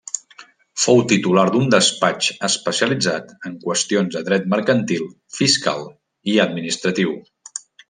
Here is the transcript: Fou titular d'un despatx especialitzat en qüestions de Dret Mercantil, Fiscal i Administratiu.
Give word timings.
Fou 0.83 1.01
titular 1.11 1.43
d'un 1.55 1.67
despatx 1.73 2.29
especialitzat 2.47 3.29
en 3.51 3.59
qüestions 3.67 4.17
de 4.17 4.25
Dret 4.31 4.49
Mercantil, 4.55 5.07
Fiscal 5.41 5.87
i 6.35 6.39
Administratiu. 6.49 7.17